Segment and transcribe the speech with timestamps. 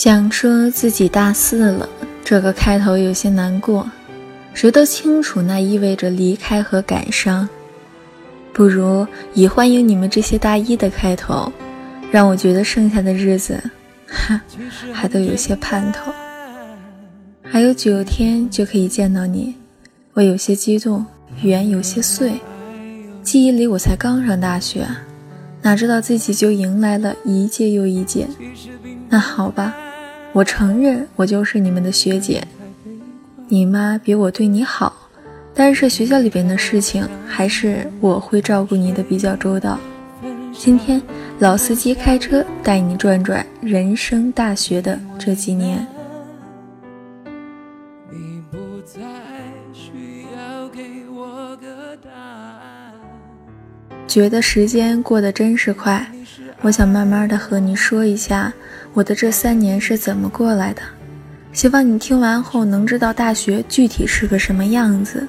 [0.00, 1.88] 想说自己大四了，
[2.22, 3.90] 这个开头有些难过。
[4.54, 7.48] 谁都清楚，那意味着离开和感伤。
[8.52, 11.52] 不如以欢迎你们这些大一的开头，
[12.12, 13.60] 让我觉得剩下的日子，
[14.06, 14.40] 哈，
[14.92, 16.12] 还都有些盼头。
[17.42, 19.56] 还有九天就可以见到你，
[20.12, 21.04] 我有些激动，
[21.42, 22.34] 语言有些碎。
[23.24, 24.86] 记忆里我才刚上大学，
[25.60, 28.28] 哪知道自己就迎来了一届又一届。
[29.08, 29.74] 那好吧，
[30.38, 32.40] 我承认我就是你们的学姐。
[33.48, 35.10] 你妈比我对你好，
[35.52, 39.80] 但是学校里边的事情还是我会照顾你的比较周到。
[40.52, 41.02] 今天
[41.40, 45.84] 老司机开车带你转转人生大学的这几年。
[54.06, 56.06] 觉得时间过得真是快，
[56.60, 58.52] 我想慢慢的和你说一下
[58.92, 60.82] 我的这三年是怎么过来的。
[61.52, 65.26] 希望你听完后能知道大学具体是个什么样子。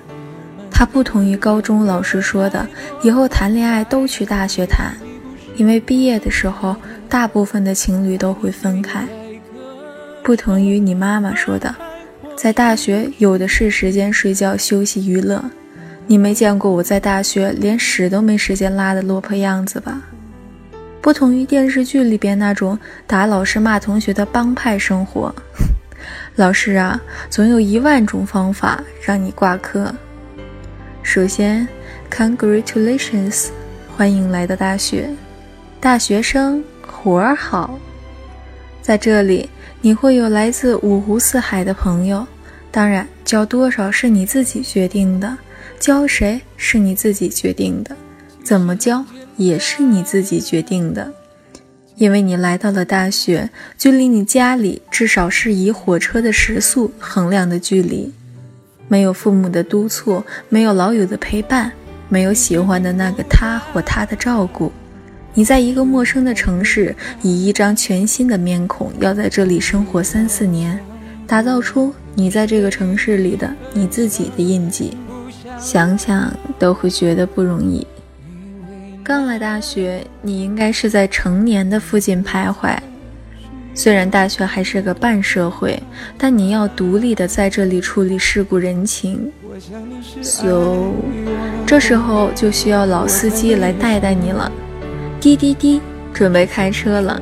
[0.72, 2.68] 它不同于高中老师说的
[3.04, 4.94] 以后谈恋爱都去大学谈，
[5.56, 6.76] 因为毕业的时候
[7.08, 9.06] 大部分的情侣都会分开。
[10.24, 11.76] 不同于你妈妈说的，
[12.36, 15.44] 在大学有的是时间睡觉、休息、娱乐。
[16.08, 20.02] 你没见过我在大学连屎都没时间拉的落魄样子吧？
[21.02, 25.34] 不同于电视剧里边那种打老师、骂同学的帮派生活。
[26.36, 29.94] 老师啊，总有一万种方法让你挂科。
[31.04, 31.68] 首先
[32.12, 33.48] ，Congratulations，
[33.96, 35.10] 欢迎来到大学，
[35.80, 37.80] 大学生活儿好。
[38.82, 39.50] 在这里，
[39.82, 42.26] 你会有来自五湖四海的朋友，
[42.72, 45.38] 当然，交多少是你自己决定的，
[45.80, 47.96] 交谁是你自己决定的，
[48.44, 49.04] 怎么交
[49.40, 51.12] 也是你自己决定的。
[51.96, 58.14] 因为你来到了大学，距离你家里至少是以火车的时速衡量的距离，
[58.88, 61.72] 没有父母的督促，没有老友的陪伴，
[62.08, 64.72] 没有喜欢的那个他或她的照顾，
[65.34, 70.80] 你在一个陌生的城市，以一张全新的面孔，要在这里生活三四年，
[71.28, 74.96] 打造出你在这个城市里的你自己的印记，
[75.60, 77.86] 想想都会觉得不容易。
[79.10, 82.78] 刚来大学，你应该是在成年的附近徘徊。
[83.74, 85.82] 虽然大学还是个半社会，
[86.16, 89.32] 但你要独立的在这里处理世故人情。
[90.22, 90.92] So，
[91.66, 94.52] 这时候就需要老司机来带带你了。
[95.20, 95.82] 滴滴滴，
[96.14, 97.20] 准备开车了。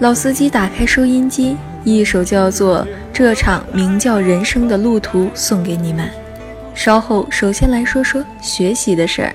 [0.00, 6.10] 老司机打开收音机，一首叫做《这场名叫人生的路途》送给你们。
[6.74, 9.34] 稍后，首先来说说学习的事儿。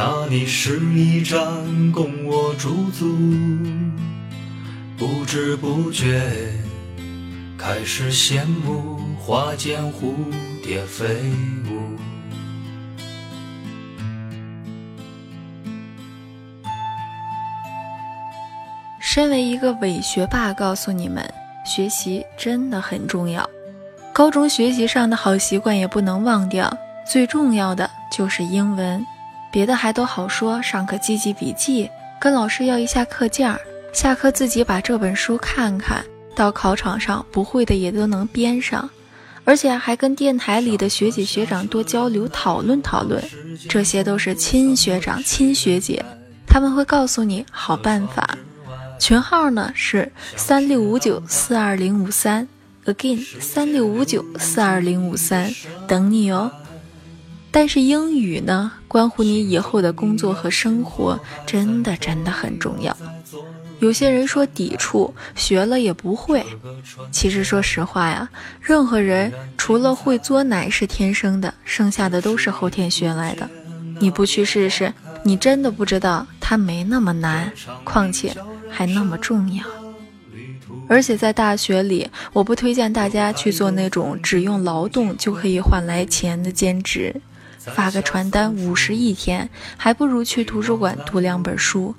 [0.00, 1.36] 那里是一站
[1.90, 3.04] 供我驻足，
[4.96, 6.22] 不知不觉
[7.58, 10.14] 开始羡慕花间蝴
[10.62, 11.04] 蝶飞
[11.68, 11.98] 舞。
[19.00, 21.28] 身为一个伪学霸，告诉你们，
[21.64, 23.44] 学习真的很重要。
[24.12, 26.72] 高中学习上的好习惯也不能忘掉，
[27.04, 29.04] 最重要的就是英文，
[29.50, 30.60] 别的还都好说。
[30.62, 31.90] 上课记记笔记，
[32.20, 33.60] 跟老师要一下课件儿，
[33.92, 36.04] 下课自己把这本书看看，
[36.34, 38.88] 到考场上不会的也都能编上，
[39.44, 43.22] 而且还跟电台里的学姐学长多交流讨论讨论，
[43.68, 46.04] 这些都是亲学长亲学姐，
[46.46, 48.36] 他们会告诉你好办法。
[49.00, 52.46] 群号呢是三六五九四二零五三。
[52.84, 55.54] again 三六五九四二零五三
[55.86, 56.50] 等你哦。
[57.50, 62.96] 但是英语呢，关乎你以后的工作和生活，真的真的很重要。
[63.80, 66.44] 有些人说抵触，学了也不会。
[67.10, 68.28] 其实说实话呀，
[68.60, 73.48] 任何人除了会作奶是天生的，剩下的都是后天学来的。
[74.00, 74.92] 你不去试试，
[75.22, 77.50] 你真的不知道它没那么难，
[77.84, 78.34] 况且
[78.68, 79.64] 还那么重要。
[80.88, 87.14] 而且在大学里，我不推荐大家去做那种只用劳动就可以换来钱的兼职。
[87.74, 91.94] 发个传单五十一天，还不如去图书馆读两本书。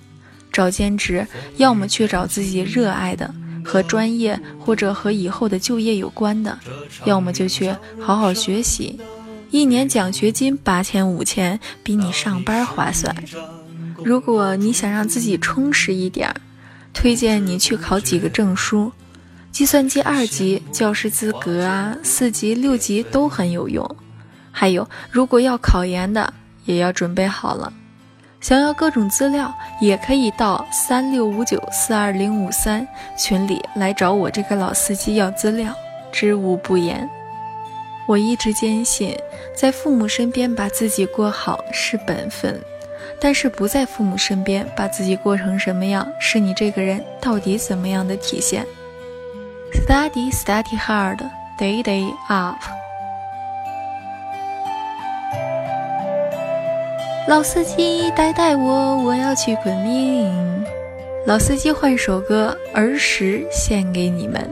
[0.51, 1.25] 找兼职，
[1.57, 3.33] 要么去找自己热爱的，
[3.63, 6.57] 和专业或者和以后的就业有关的；
[7.05, 8.99] 要么就去好好学习。
[9.51, 13.15] 一年奖学金八千五千，比你上班划算。
[14.03, 16.33] 如果你想让自己充实一点，
[16.93, 18.91] 推荐你去考几个证书，
[19.51, 23.95] 计算机二级、教师资格啊，四级、六级都很有用。
[24.51, 26.33] 还有，如果要考研的，
[26.65, 27.71] 也要准备好了。
[28.41, 32.87] 想要各种资料，也可以到三六五九四二零五三
[33.17, 35.73] 群里来找我这个老司机要资料，
[36.11, 37.09] 知无不言。
[38.07, 39.15] 我一直坚信，
[39.55, 42.59] 在父母身边把自己过好是本分，
[43.19, 48.65] 但是不在父母身边把自己过成什么样，是你这个人到底怎么样的体现。
[49.73, 51.19] Study, study hard,
[51.59, 52.78] day day up.
[57.29, 60.33] 老司机带带我，我要去昆明。
[61.27, 64.49] 老司机换首歌，儿时献给你们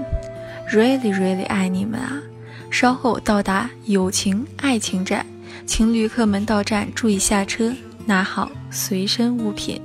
[0.70, 2.22] ，really really 爱你们啊！
[2.70, 5.26] 稍后到达友情爱情站，
[5.66, 7.74] 请旅客们到站注意下车，
[8.06, 9.82] 拿好随身物品。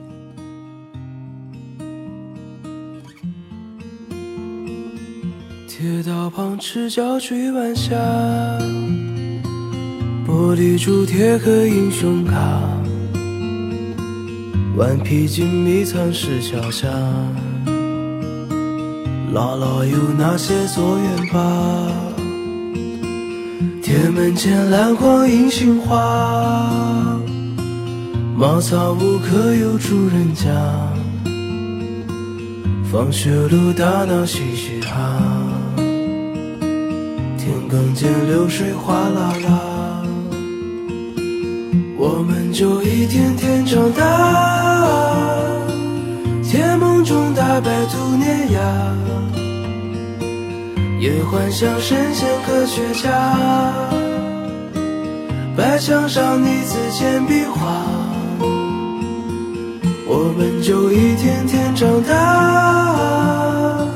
[5.66, 7.94] 铁道旁赤脚追晚霞，
[10.32, 12.38] 玻璃珠贴个英雄卡。
[14.78, 16.88] 顽皮筋迷藏石桥下，
[19.34, 21.42] 姥姥有那些作业本。
[23.82, 27.20] 铁门前篮筐银杏花，
[28.34, 30.48] 茅草屋可有住人家？
[32.90, 35.20] 放学路打闹嘻嘻哈，
[37.36, 39.71] 田埂间流水哗啦啦。
[42.02, 44.02] 我们就一天天长大，
[46.42, 48.58] 甜梦中大白兔碾压，
[50.98, 53.08] 也幻想神仙科学家。
[55.56, 57.86] 白墙上你字简笔画，
[60.04, 63.86] 我们就一天天长大，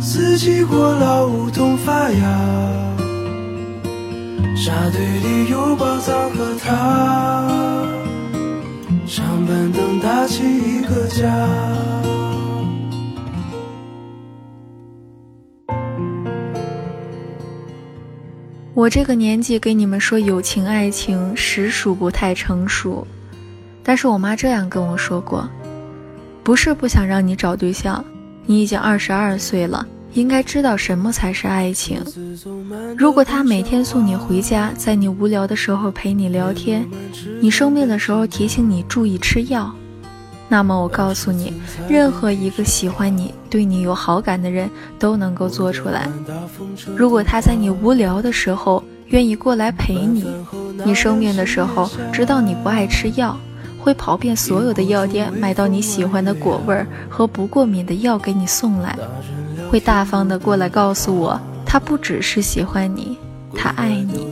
[0.00, 2.91] 四季过老梧桐发芽。
[4.72, 7.46] 沙堆里有宝藏和他，
[9.06, 11.30] 长板凳搭起一个家。
[18.72, 23.06] 我这个年纪给你们说友情爱情，实属不太成熟。
[23.82, 25.46] 但是我妈这样跟我说过，
[26.42, 28.02] 不是不想让你找对象，
[28.46, 29.86] 你已经二十二岁了。
[30.14, 32.02] 应该知道什么才是爱情。
[32.96, 36.86] 如果他每天送你回家，在你无聊的时候陪你聊天，
[37.40, 39.72] 你生病的时候提醒你注意吃药，
[40.48, 41.52] 那么我告诉你，
[41.88, 46.06] 任何一个喜欢你、对你有好感的人都能够做出来。
[46.94, 50.26] 如果他在你无聊的时候愿意过来陪你，
[50.84, 53.34] 你生病的时候知道你不爱吃药，
[53.78, 58.96] 会跑遍所有的药店买到你喜欢的果味儿和不过敏的药给你送来。
[59.72, 63.16] 会大方的过来告诉我，他不只是喜欢你，
[63.56, 64.26] 他爱你。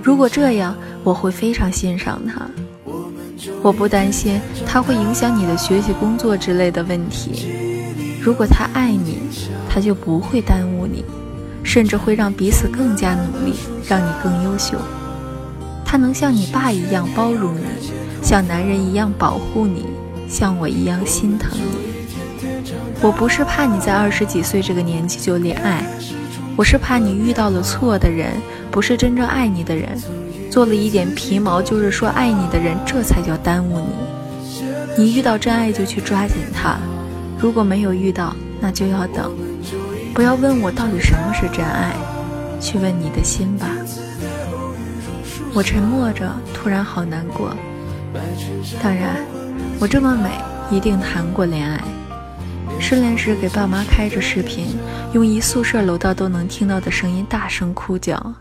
[0.00, 2.46] 如果这样，我会非常欣赏他。
[3.60, 7.48] 我不担心他会影响你的学习、工作之类的问题。
[8.22, 9.18] 如果他爱你，
[9.68, 11.04] 他就不会耽误你，
[11.64, 13.54] 甚至会让彼此更加努力，
[13.88, 14.78] 让你更优秀。
[15.84, 17.90] 他能像你爸一样包容你，
[18.22, 19.84] 像男人一样保护你，
[20.28, 21.93] 像我一样心疼你。
[23.00, 25.84] 我不是怕你在二十几岁这个年纪就恋爱，
[26.56, 28.32] 我是怕你遇到了错的人，
[28.70, 29.90] 不是真正爱你的人，
[30.50, 33.86] 做了一点皮毛就是说爱你的人，这才叫耽误你。
[34.96, 36.78] 你遇到真爱就去抓紧他，
[37.38, 39.32] 如果没有遇到，那就要等。
[40.14, 41.92] 不要问我到底什么是真爱，
[42.60, 43.66] 去问你的心吧。
[45.52, 47.50] 我沉默着，突然好难过。
[48.82, 49.16] 当然，
[49.78, 50.30] 我这么美，
[50.74, 51.82] 一定谈过恋爱。
[52.80, 54.76] 失恋时给爸妈开着视频，
[55.12, 58.34] 用一宿舍楼道都能听到的声音大声哭叫。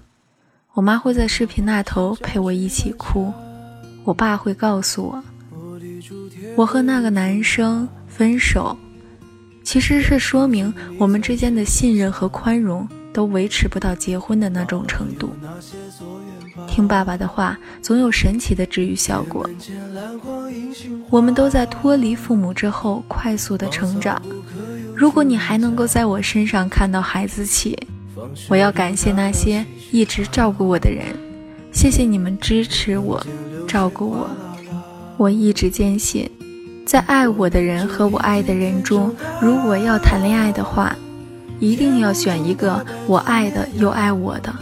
[0.74, 3.32] 我妈会在视频那头陪我一起哭，
[4.04, 5.24] 我爸会告诉我，
[6.56, 8.78] 我和那个男生分手，
[9.64, 15.32] 其实是说明我们之间的信任和宽容都维持不到结婚的那种程度。
[16.68, 19.50] 听爸爸的话，总有神奇的治愈效果。
[21.10, 24.22] 我们都在脱离父母之后快速的成长。
[24.96, 27.78] 如果你还能够在我身上看到孩子气，
[28.48, 31.06] 我要感谢那些一直照顾我的人，
[31.72, 33.26] 谢谢你们支持我、
[33.68, 34.30] 照顾我。
[35.18, 36.30] 我一直坚信，
[36.86, 40.96] 在爱我的人和我爱的人中，如果要谈恋爱的话，
[41.60, 44.54] 一定要选一个我爱的又爱我的。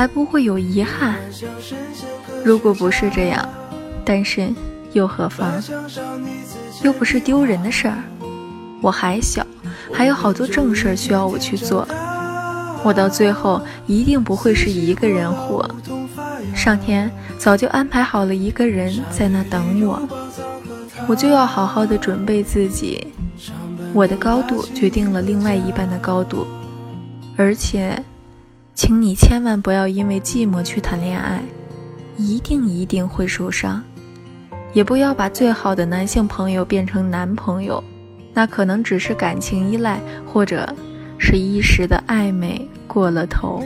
[0.00, 1.16] 才不会有遗憾。
[2.42, 3.46] 如果不是这样，
[4.02, 4.56] 单身
[4.94, 5.62] 又何妨？
[6.82, 7.98] 又不是丢人的事儿。
[8.80, 9.46] 我还小，
[9.92, 11.86] 还有好多正事儿需要我去做。
[12.82, 15.68] 我到最后一定不会是一个人活。
[16.54, 20.00] 上天早就安排好了一个人在那等我，
[21.06, 23.06] 我就要好好的准备自己。
[23.92, 26.46] 我的高度决定了另外一半的高度，
[27.36, 28.02] 而且。
[28.74, 31.42] 请你千万不要因为寂寞去谈恋爱，
[32.16, 33.82] 一定一定会受伤。
[34.72, 37.82] 也不要把最好的男性朋友变成男朋友，
[38.32, 40.72] 那可能只是感情依赖，或者
[41.18, 43.64] 是一时的暧昧过了头。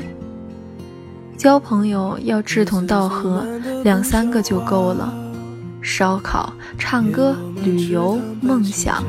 [1.36, 3.44] 交朋友要志同道合，
[3.82, 5.12] 两三个就够了。
[5.82, 9.04] 烧烤、唱歌、旅游、梦想，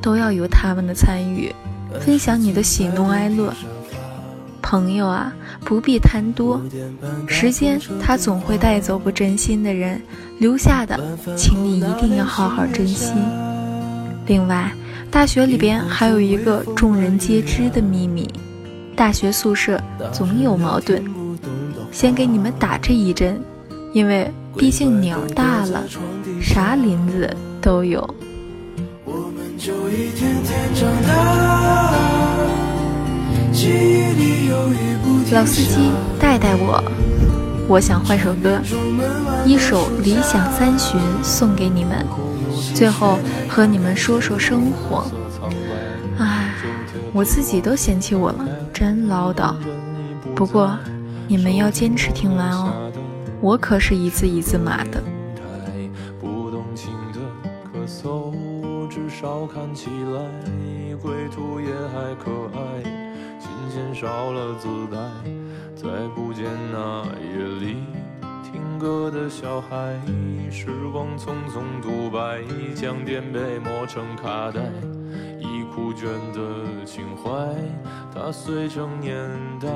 [0.00, 1.52] 都要有他们的参与，
[2.00, 3.52] 分享你的喜怒哀乐。
[4.72, 5.30] 朋友啊，
[5.66, 6.58] 不必贪多，
[7.28, 10.00] 时间它总会带走不真心的人，
[10.38, 10.98] 留下的，
[11.36, 13.12] 请你一定要好好珍惜。
[14.26, 14.72] 另外，
[15.10, 18.26] 大学里边还有一个众人皆知的秘密，
[18.96, 19.78] 大学宿舍
[20.10, 21.04] 总有矛盾。
[21.90, 23.38] 先给你们打这一针，
[23.92, 25.84] 因为毕竟鸟大了，
[26.40, 27.28] 啥林子
[27.60, 28.00] 都有。
[29.04, 32.11] 我们就一天天长大。
[35.32, 35.90] 老司机
[36.20, 36.82] 带带我，
[37.68, 38.60] 我想换首歌，
[39.46, 42.04] 一首《理想三旬》送给你们。
[42.74, 45.04] 最后和你们说说生活。
[46.18, 46.52] 唉，
[47.12, 49.54] 我自己都嫌弃我了，真唠叨。
[50.34, 50.76] 不过
[51.28, 52.92] 你们要坚持听完哦，
[53.40, 55.02] 我可是一字一字码的。
[58.90, 59.48] 减少
[63.72, 64.98] 减少了姿态，
[65.74, 67.76] 再不见那夜里
[68.42, 69.98] 听歌的小孩。
[70.50, 72.42] 时光匆匆独白，
[72.74, 74.60] 将颠沛磨成卡带，
[75.40, 77.30] 已枯卷的情怀，
[78.14, 79.16] 它碎成年
[79.58, 79.70] 代。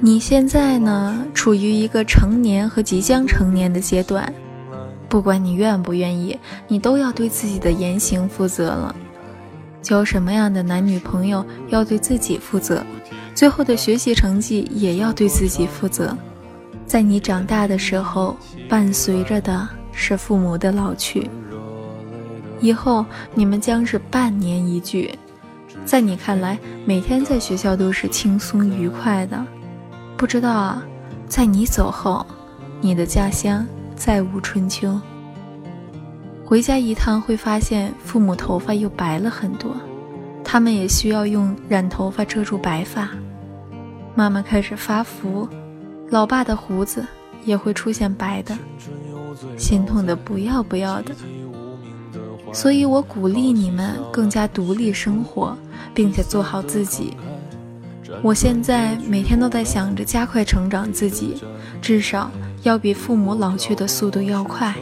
[0.00, 4.32] 你现在呢，处于一个成年和即将成年的阶段，
[5.08, 6.38] 不管你愿不愿意，
[6.68, 8.94] 你都要对自己的言行负责了。
[9.82, 12.84] 交什么样的男女朋友要对自己负责，
[13.34, 16.16] 最后的学习成绩也要对自己负责。
[16.86, 18.36] 在你长大的时候，
[18.68, 21.28] 伴随着的是父母的老去，
[22.60, 25.12] 以后你们将是半年一聚。
[25.84, 29.44] 在你看来，每天在学校都是轻松愉快的。
[30.18, 30.82] 不知道啊，
[31.28, 32.26] 在你走后，
[32.80, 35.00] 你的家乡再无春秋。
[36.44, 39.70] 回家一趟会发现父母头发又白了很多，
[40.42, 43.08] 他们也需要用染头发遮住白发。
[44.16, 45.48] 妈妈开始发福，
[46.10, 47.06] 老爸的胡子
[47.44, 48.58] 也会出现白的，
[49.56, 51.14] 心痛的不要不要的。
[52.52, 55.56] 所以我鼓励你们更加独立生活，
[55.94, 57.16] 并且做好自己。
[58.22, 61.42] 我现在每天都在想着加快成长自己，
[61.80, 62.30] 至少
[62.62, 64.74] 要比父母老去的速度要快，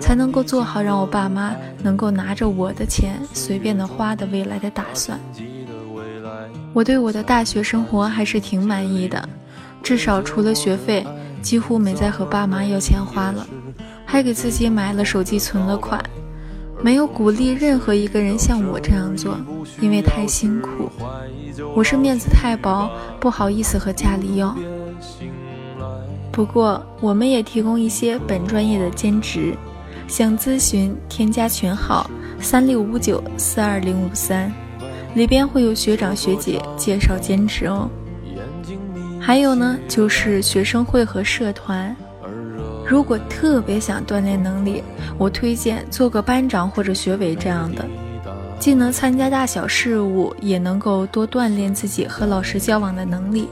[0.00, 5.18] 才能够做好让我爸妈能够拿着我的钱随便的花的未来的打算。
[6.72, 9.28] 我对我的大学生活还是挺满意的，
[9.82, 11.06] 至少除了学费，
[11.40, 13.46] 几乎没再和爸妈要钱花了，
[14.04, 16.02] 还给自己买了手机存了款，
[16.84, 19.38] 没有鼓励任何一个人像我这样做，
[19.80, 20.90] 因为太辛苦。
[21.74, 24.54] 我是面子太薄，不好意思和家里要。
[26.30, 29.54] 不过我们也提供一些本专业的兼职，
[30.06, 34.52] 想咨询添加群号三六五九四二零五三，
[35.14, 37.88] 里边会有学长学姐介绍兼职哦。
[39.18, 41.96] 还有呢，就是学生会和社团。
[42.86, 44.82] 如果特别想锻炼能力，
[45.16, 47.84] 我推荐做个班长或者学委这样的，
[48.58, 53.48] 既能参加大小事务，也能够多锻炼自己和老师交往的能力。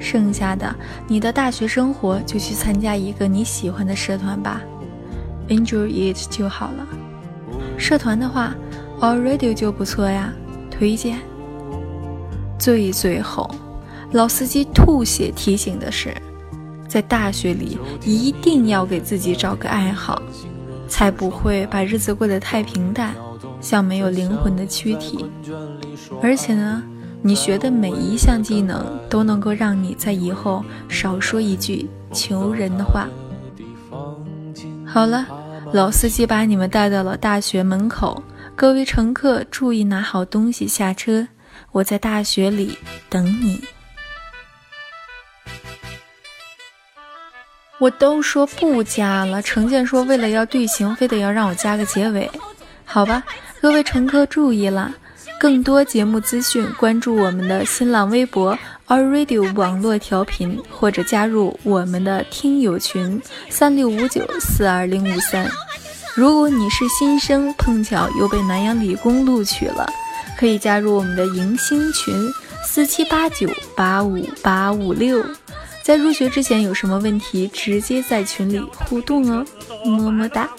[0.00, 0.74] 剩下的，
[1.06, 4.60] 你的大学生活就去参加一个你喜欢的社团吧
[5.48, 6.86] ，enjoy it 就好了。
[7.76, 8.54] 社团的话
[9.00, 10.32] ，All Radio 就不错呀，
[10.70, 11.18] 推荐。
[12.58, 13.48] 最最后，
[14.12, 16.12] 老司机吐血提醒的是，
[16.88, 20.20] 在大学里一定要给自己找个爱好，
[20.88, 23.14] 才不会把日子过得太平淡，
[23.60, 25.24] 像没有灵魂的躯体。
[26.22, 26.82] 而且呢。
[27.20, 33.08] 你学的每一项技能都能够让你在以后少说一句求人的话。
[34.86, 35.26] 好了，
[35.72, 38.22] 老司机把你们带到了大学门口，
[38.54, 41.26] 各位乘客注意拿好东西下车，
[41.72, 42.78] 我在大学里
[43.10, 43.60] 等你。
[47.78, 52.28] 我都说不加了，程建说为了要队形，非得要让我加个结尾，
[52.84, 53.22] 好吧，
[53.60, 54.92] 各位乘客注意了。
[55.38, 58.58] 更多节目资讯，关注我们的新浪微博
[58.88, 65.48] Our Radio 网络调频，或者加入我们的听友群三六五九四二零五三。
[66.16, 69.88] 如果你是新生，碰巧又被南阳理工录取了，
[70.36, 72.12] 可以加入我们的迎新群
[72.64, 75.24] 四七八九八五八五六。
[75.88, 79.42] 在入学之前有什么问题，直接在群里互动哦，
[79.86, 80.50] 么么哒！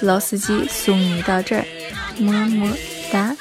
[0.00, 1.66] 老司机送你到这儿，
[2.16, 2.74] 么么
[3.12, 3.36] 哒。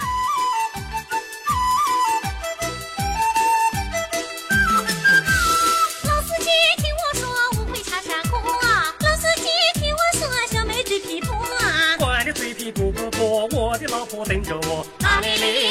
[13.52, 15.69] 我的老婆等着我，阿里里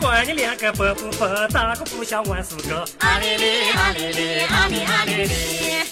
[0.00, 2.84] 管你两个笨不笨，大个不像万寿哥。
[3.00, 5.86] 阿里里阿里里阿里阿里里。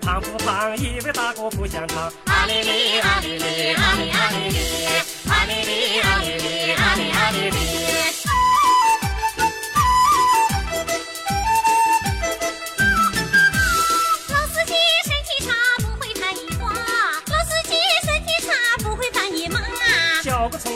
[0.00, 0.74] 胖不胖？
[0.78, 2.10] 以为大哥不想唱。
[2.24, 4.86] 阿里里阿里里阿里阿里里
[5.28, 7.81] 阿里里阿里里阿里阿里里。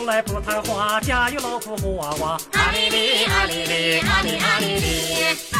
[0.07, 2.39] 来不贪花，家有老婆和娃娃。
[2.53, 5.56] 阿里里阿里里阿里阿里里。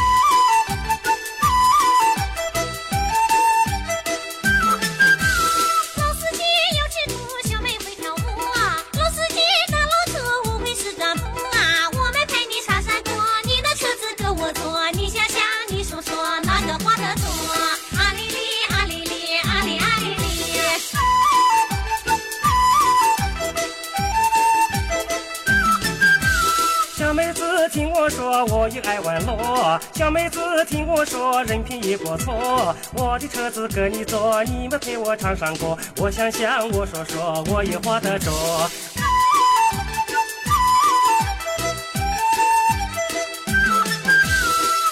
[27.70, 29.80] 听我说，我也爱玩乐。
[29.94, 32.76] 小妹子，听我说，人品也不错。
[32.94, 35.78] 我的车子给你坐，你们陪我唱唱歌。
[35.98, 38.32] 我想想，我说说，我也画得着。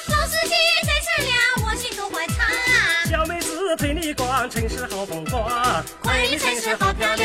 [0.09, 0.53] 老司机
[0.85, 2.45] 在这了，我心都欢畅。
[3.09, 7.24] 小妹子陪你逛城市好风光，回城市好漂亮。